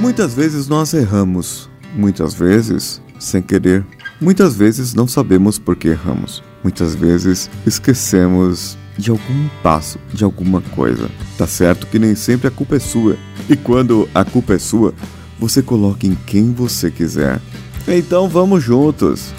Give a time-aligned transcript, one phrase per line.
[0.00, 3.84] Muitas vezes nós erramos, muitas vezes sem querer,
[4.18, 10.62] muitas vezes não sabemos por que erramos, muitas vezes esquecemos de algum passo, de alguma
[10.62, 11.10] coisa.
[11.36, 14.94] Tá certo que nem sempre a culpa é sua, e quando a culpa é sua,
[15.38, 17.38] você coloca em quem você quiser.
[17.86, 19.34] Então vamos juntos!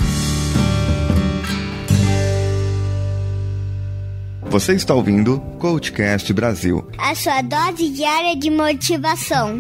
[4.52, 9.60] Você está ouvindo Coachcast Brasil a sua dose diária de motivação.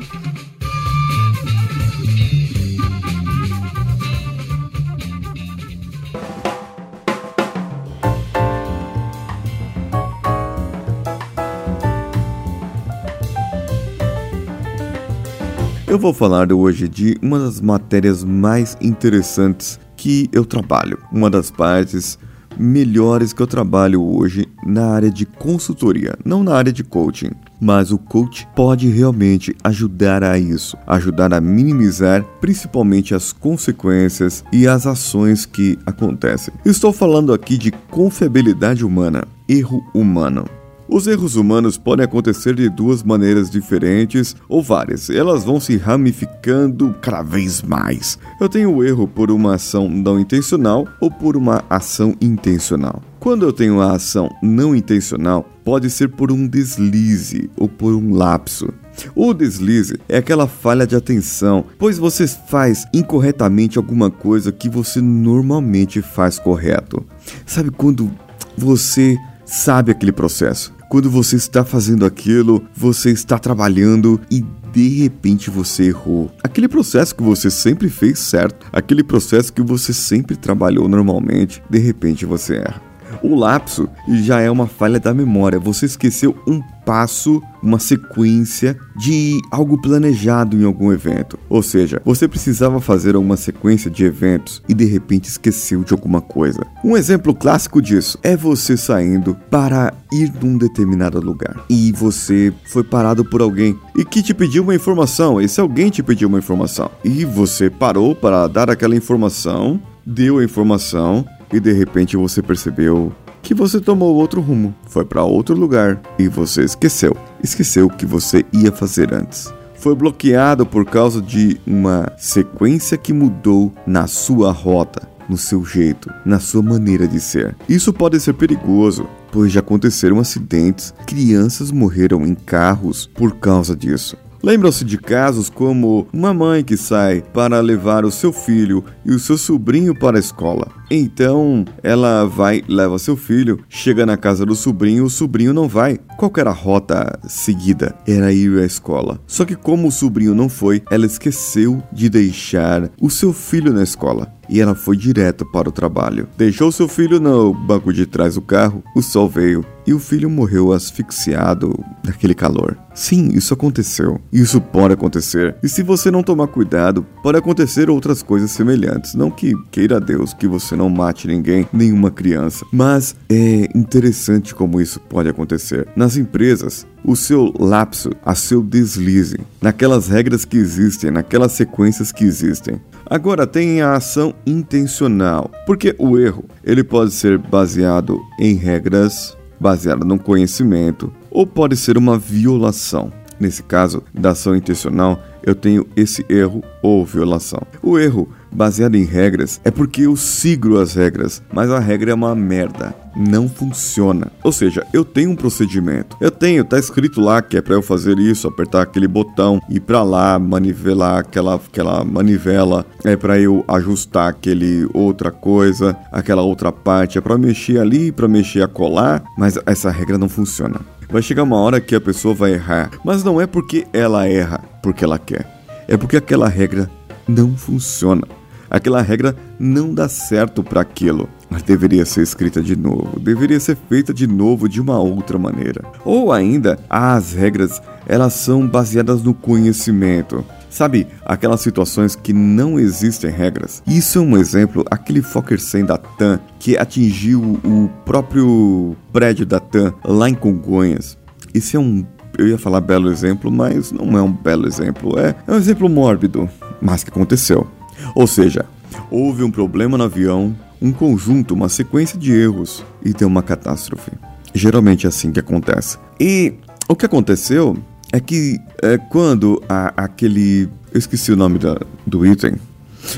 [15.91, 21.51] Eu vou falar hoje de uma das matérias mais interessantes que eu trabalho, uma das
[21.51, 22.17] partes
[22.57, 27.31] melhores que eu trabalho hoje na área de consultoria, não na área de coaching.
[27.59, 34.65] Mas o coach pode realmente ajudar a isso, ajudar a minimizar principalmente as consequências e
[34.65, 36.53] as ações que acontecem.
[36.63, 40.45] Estou falando aqui de confiabilidade humana, erro humano.
[40.93, 45.09] Os erros humanos podem acontecer de duas maneiras diferentes ou várias.
[45.09, 48.19] Elas vão se ramificando cada vez mais.
[48.41, 53.01] Eu tenho o erro por uma ação não intencional ou por uma ação intencional.
[53.21, 58.13] Quando eu tenho a ação não intencional, pode ser por um deslize ou por um
[58.13, 58.67] lapso.
[59.15, 64.99] O deslize é aquela falha de atenção, pois você faz incorretamente alguma coisa que você
[64.99, 67.01] normalmente faz correto.
[67.45, 68.11] Sabe quando
[68.57, 69.15] você
[69.45, 70.80] sabe aquele processo?
[70.91, 74.43] Quando você está fazendo aquilo, você está trabalhando e
[74.73, 76.29] de repente você errou.
[76.43, 81.79] Aquele processo que você sempre fez certo, aquele processo que você sempre trabalhou normalmente, de
[81.79, 82.90] repente você erra.
[83.23, 85.59] O lapso já é uma falha da memória.
[85.59, 91.37] Você esqueceu um passo, uma sequência de algo planejado em algum evento.
[91.47, 96.19] Ou seja, você precisava fazer uma sequência de eventos e de repente esqueceu de alguma
[96.19, 96.65] coisa.
[96.83, 102.83] Um exemplo clássico disso é você saindo para ir num determinado lugar e você foi
[102.83, 105.39] parado por alguém e que te pediu uma informação.
[105.39, 110.43] Esse alguém te pediu uma informação e você parou para dar aquela informação, deu a
[110.43, 116.01] informação e de repente você percebeu que você tomou outro rumo, foi para outro lugar
[116.17, 117.15] e você esqueceu.
[117.43, 119.51] Esqueceu o que você ia fazer antes.
[119.75, 126.13] Foi bloqueado por causa de uma sequência que mudou na sua rota, no seu jeito,
[126.23, 127.55] na sua maneira de ser.
[127.67, 134.15] Isso pode ser perigoso, pois já aconteceram acidentes, crianças morreram em carros por causa disso.
[134.43, 139.19] Lembram-se de casos como uma mãe que sai para levar o seu filho e o
[139.19, 140.67] seu sobrinho para a escola.
[140.89, 145.99] Então ela vai, leva seu filho, chega na casa do sobrinho, o sobrinho não vai.
[146.17, 147.95] Qual era a rota seguida?
[148.07, 149.19] Era ir à escola.
[149.27, 153.83] Só que como o sobrinho não foi, ela esqueceu de deixar o seu filho na
[153.83, 156.27] escola e ela foi direto para o trabalho.
[156.37, 160.29] Deixou seu filho no banco de trás do carro, o sol veio e o filho
[160.29, 161.73] morreu asfixiado
[162.03, 162.77] naquele calor.
[162.93, 164.19] Sim, isso aconteceu.
[164.31, 165.55] Isso pode acontecer.
[165.63, 169.15] E se você não tomar cuidado, pode acontecer outras coisas semelhantes.
[169.15, 172.65] Não que queira Deus que você não mate ninguém, nenhuma criança.
[172.71, 175.87] Mas é interessante como isso pode acontecer.
[175.95, 182.23] Nas empresas, o seu lapso, a seu deslize, naquelas regras que existem, naquelas sequências que
[182.23, 182.79] existem.
[183.11, 190.05] Agora tem a ação intencional, porque o erro ele pode ser baseado em regras, baseado
[190.05, 193.11] no conhecimento, ou pode ser uma violação.
[193.37, 197.61] Nesse caso da ação intencional, eu tenho esse erro ou violação.
[197.83, 202.13] O erro baseado em regras é porque eu sigo as regras, mas a regra é
[202.13, 202.93] uma merda.
[203.15, 204.31] Não funciona.
[204.41, 206.15] Ou seja, eu tenho um procedimento.
[206.21, 209.81] Eu tenho, tá escrito lá que é para eu fazer isso, apertar aquele botão, ir
[209.81, 216.71] para lá, manivelar aquela aquela manivela, é para eu ajustar aquele outra coisa, aquela outra
[216.71, 220.79] parte, é para mexer ali, para mexer a colar, mas essa regra não funciona.
[221.09, 224.61] Vai chegar uma hora que a pessoa vai errar, mas não é porque ela erra,
[224.81, 225.45] porque ela quer.
[225.87, 226.89] É porque aquela regra
[227.27, 228.23] não funciona.
[228.71, 233.77] Aquela regra não dá certo para aquilo, mas deveria ser escrita de novo, deveria ser
[233.89, 235.83] feita de novo de uma outra maneira.
[236.05, 240.45] Ou ainda, as regras, elas são baseadas no conhecimento.
[240.69, 243.83] Sabe, aquelas situações que não existem regras.
[243.85, 249.59] Isso é um exemplo, aquele Fokker 100 da TAM que atingiu o próprio prédio da
[249.59, 251.17] TAM lá em Congonhas.
[251.53, 252.05] Esse é um,
[252.37, 255.89] eu ia falar belo exemplo, mas não é um belo exemplo, é, é um exemplo
[255.89, 256.49] mórbido,
[256.81, 257.67] mas que aconteceu.
[258.15, 258.65] Ou seja,
[259.09, 264.11] houve um problema no avião, um conjunto, uma sequência de erros e deu uma catástrofe.
[264.53, 265.97] Geralmente é assim que acontece.
[266.19, 266.53] E
[266.87, 267.77] o que aconteceu
[268.11, 270.69] é que é, quando a, aquele.
[270.91, 272.55] Eu esqueci o nome da, do item.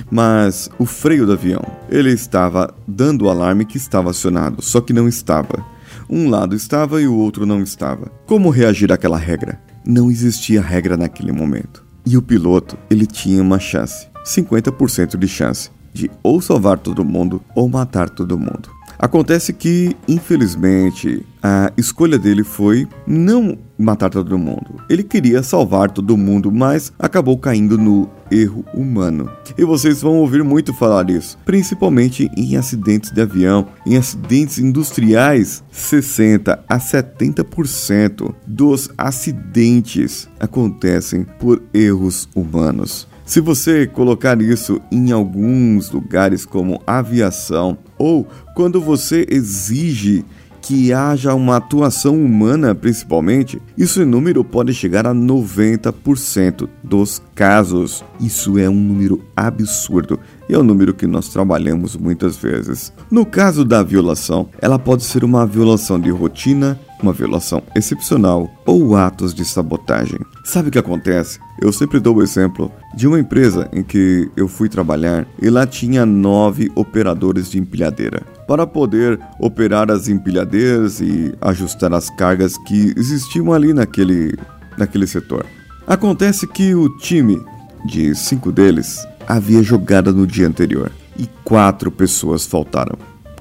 [0.09, 4.93] Mas o freio do avião, ele estava dando o alarme que estava acionado, só que
[4.93, 5.65] não estava.
[6.09, 8.11] Um lado estava e o outro não estava.
[8.25, 9.59] Como reagir àquela regra?
[9.85, 11.83] Não existia regra naquele momento.
[12.05, 17.41] E o piloto, ele tinha uma chance, 50% de chance, de ou salvar todo mundo
[17.55, 18.69] ou matar todo mundo.
[19.03, 24.81] Acontece que, infelizmente, a escolha dele foi não matar todo mundo.
[24.89, 29.29] Ele queria salvar todo mundo, mas acabou caindo no erro humano.
[29.57, 35.63] E vocês vão ouvir muito falar isso, principalmente em acidentes de avião, em acidentes industriais.
[35.69, 43.05] 60 a 70% dos acidentes acontecem por erros humanos.
[43.33, 50.23] Se você colocar isso em alguns lugares como aviação ou quando você exige
[50.61, 58.05] que haja uma atuação humana, principalmente, isso em número pode chegar a 90% dos casos.
[58.19, 62.93] Isso é um número absurdo e é um número que nós trabalhamos muitas vezes.
[63.09, 68.95] No caso da violação, ela pode ser uma violação de rotina, uma violação excepcional ou
[68.95, 70.19] atos de sabotagem.
[70.43, 71.39] Sabe o que acontece?
[71.61, 75.65] Eu sempre dou o exemplo de uma empresa em que eu fui trabalhar e lá
[75.65, 78.21] tinha nove operadores de empilhadeira.
[78.45, 84.37] Para poder operar as empilhadeiras e ajustar as cargas que existiam ali naquele,
[84.77, 85.45] naquele setor.
[85.87, 87.41] Acontece que o time
[87.85, 92.97] de cinco deles havia jogada no dia anterior e quatro pessoas faltaram.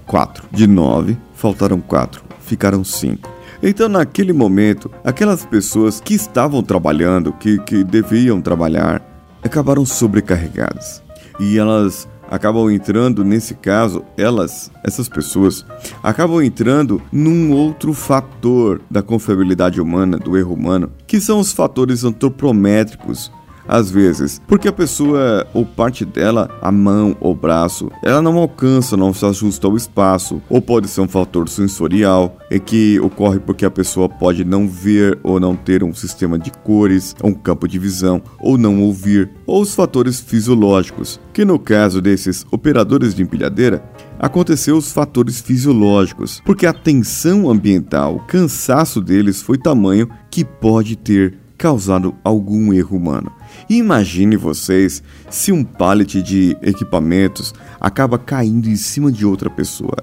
[0.07, 0.45] Quatro.
[0.53, 2.23] De nove, faltaram quatro.
[2.41, 3.29] Ficaram cinco.
[3.63, 9.01] Então, naquele momento, aquelas pessoas que estavam trabalhando, que, que deviam trabalhar,
[9.41, 11.01] acabaram sobrecarregadas.
[11.39, 15.65] E elas acabam entrando, nesse caso, elas, essas pessoas,
[16.03, 22.03] acabam entrando num outro fator da confiabilidade humana, do erro humano, que são os fatores
[22.03, 23.31] antropométricos
[23.67, 28.97] às vezes, porque a pessoa ou parte dela, a mão ou braço, ela não alcança,
[28.97, 33.65] não se ajusta ao espaço, ou pode ser um fator sensorial, é que ocorre porque
[33.65, 37.79] a pessoa pode não ver ou não ter um sistema de cores, um campo de
[37.79, 43.83] visão, ou não ouvir, ou os fatores fisiológicos, que no caso desses operadores de empilhadeira,
[44.19, 50.97] aconteceu os fatores fisiológicos, porque a tensão ambiental, o cansaço deles foi tamanho que pode
[50.97, 53.31] ter causado algum erro humano.
[53.75, 59.97] Imagine vocês se um pallet de equipamentos acaba caindo em cima de outra pessoa.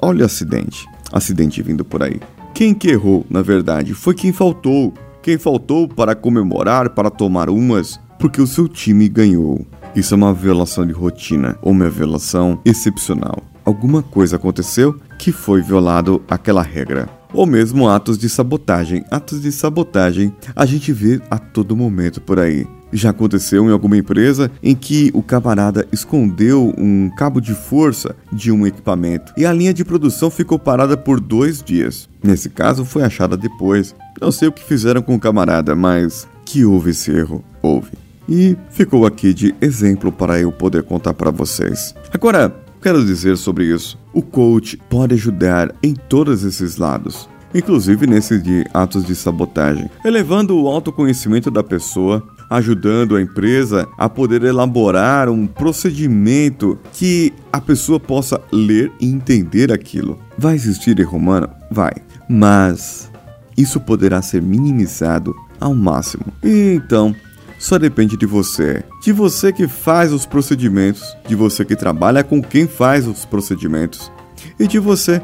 [0.00, 2.20] Olha o acidente, acidente vindo por aí.
[2.54, 4.94] Quem que errou, na verdade, foi quem faltou.
[5.20, 9.66] Quem faltou para comemorar, para tomar umas, porque o seu time ganhou.
[9.96, 13.42] Isso é uma violação de rotina ou uma violação excepcional.
[13.64, 19.04] Alguma coisa aconteceu que foi violado aquela regra ou mesmo atos de sabotagem.
[19.10, 22.66] Atos de sabotagem a gente vê a todo momento por aí.
[22.92, 28.50] Já aconteceu em alguma empresa em que o camarada escondeu um cabo de força de
[28.50, 32.08] um equipamento e a linha de produção ficou parada por dois dias.
[32.22, 33.94] Nesse caso, foi achada depois.
[34.20, 37.44] Não sei o que fizeram com o camarada, mas que houve esse erro?
[37.62, 37.90] Houve.
[38.28, 41.94] E ficou aqui de exemplo para eu poder contar para vocês.
[42.12, 43.98] Agora, quero dizer sobre isso.
[44.12, 50.58] O coach pode ajudar em todos esses lados, inclusive nesse de atos de sabotagem, elevando
[50.58, 58.00] o autoconhecimento da pessoa, ajudando a empresa a poder elaborar um procedimento que a pessoa
[58.00, 60.18] possa ler e entender aquilo.
[60.36, 61.48] Vai existir erro humano?
[61.70, 61.92] Vai,
[62.28, 63.10] mas
[63.56, 66.24] isso poderá ser minimizado ao máximo.
[66.42, 67.14] Então,
[67.58, 68.84] só depende de você.
[69.02, 74.12] De você que faz os procedimentos, de você que trabalha com quem faz os procedimentos
[74.58, 75.20] e de você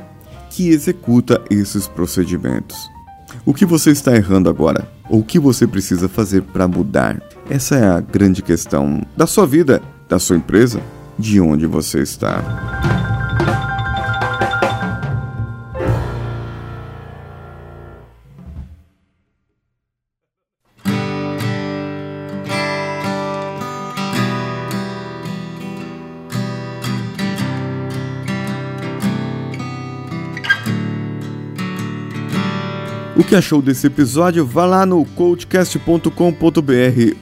[0.51, 2.94] que executa esses procedimentos.
[3.45, 4.89] O que você está errando agora?
[5.09, 7.21] Ou o que você precisa fazer para mudar?
[7.49, 10.81] Essa é a grande questão da sua vida, da sua empresa,
[11.19, 12.94] de onde você está.
[33.17, 34.45] O que achou desse episódio?
[34.45, 36.11] Vá lá no coachcast.com.br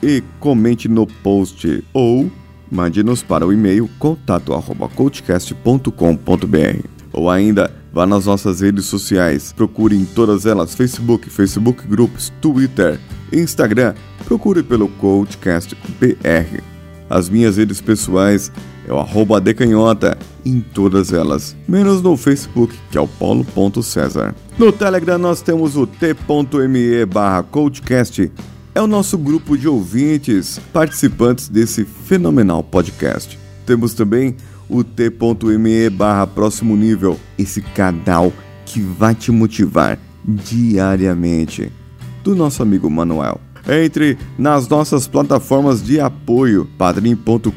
[0.02, 2.32] e comente no post ou
[2.70, 10.46] mande-nos para o e-mail contato@coachcast.com.br ou ainda vá nas nossas redes sociais, procure em todas
[10.46, 12.98] elas Facebook, Facebook Groups, Twitter,
[13.30, 13.92] Instagram,
[14.24, 16.71] procure pelo Coachcast BR.
[17.12, 18.50] As minhas redes pessoais
[18.88, 20.16] é o arroba decanhota
[20.46, 24.34] em todas elas, menos no Facebook, que é o paulo.cesar.
[24.58, 28.32] No Telegram nós temos o t.me barra coachcast,
[28.74, 33.38] é o nosso grupo de ouvintes, participantes desse fenomenal podcast.
[33.66, 34.34] Temos também
[34.66, 38.32] o t.me barra próximo nível, esse canal
[38.64, 41.70] que vai te motivar diariamente,
[42.24, 43.38] do nosso amigo Manuel.
[43.68, 47.50] Entre nas nossas plataformas de apoio padrim.com.br,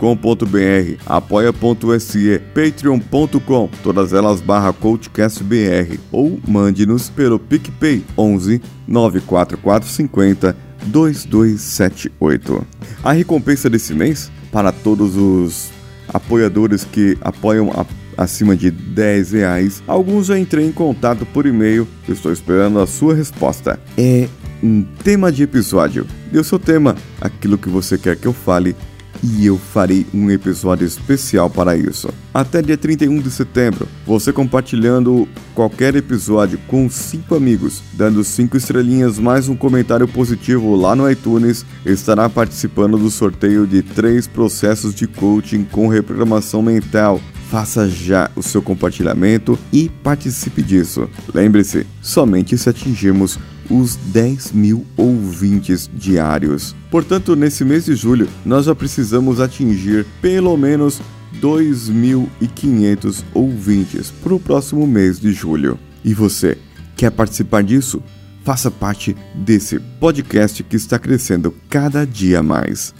[1.05, 12.65] apoia.se, patreon.com, todas elas barra coachcastbr ou mande-nos pelo PicPay 11 94450 2278.
[13.03, 15.71] A recompensa desse mês para todos os
[16.07, 17.85] apoiadores que apoiam a,
[18.21, 19.83] acima de 10 reais.
[19.87, 21.87] Alguns já entrei em contato por e-mail.
[22.07, 23.79] Estou esperando a sua resposta.
[23.97, 24.29] É
[24.65, 26.07] um tema de episódio.
[26.31, 28.75] Dê o seu tema, aquilo que você quer que eu fale
[29.23, 32.09] e eu farei um episódio especial para isso.
[32.33, 39.17] Até dia 31 de setembro, você compartilhando qualquer episódio com cinco amigos, dando cinco estrelinhas
[39.17, 45.07] mais um comentário positivo lá no iTunes, estará participando do sorteio de três processos de
[45.07, 47.21] coaching com reprogramação mental.
[47.49, 51.09] Faça já o seu compartilhamento e participe disso.
[51.33, 53.37] Lembre-se, somente se atingirmos
[53.69, 56.75] os 10 mil ouvintes diários.
[56.89, 61.01] Portanto, nesse mês de julho, nós já precisamos atingir pelo menos
[61.41, 65.77] 2.500 ouvintes para o próximo mês de julho.
[66.03, 66.57] E você,
[66.95, 68.01] quer participar disso?
[68.43, 72.93] Faça parte desse podcast que está crescendo cada dia mais.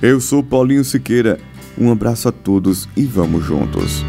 [0.00, 1.38] Eu sou Paulinho Siqueira,
[1.80, 4.04] um abraço a todos e vamos juntos.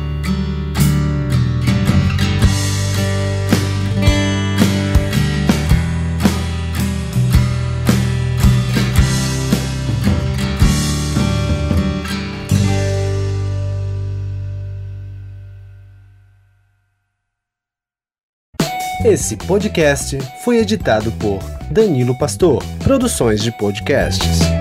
[19.06, 21.40] Esse podcast foi editado por
[21.72, 24.59] Danilo Pastor, Produções de Podcasts.